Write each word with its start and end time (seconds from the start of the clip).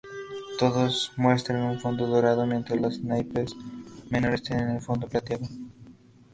Todos 0.57 1.11
muestran 1.15 1.61
un 1.61 1.79
fondo 1.79 2.07
dorado, 2.07 2.47
mientras 2.47 2.81
los 2.81 3.03
naipes 3.03 3.55
menores 4.09 4.41
tienen 4.41 4.69
el 4.71 4.81
fondo 4.81 5.07
plateado. 5.07 5.47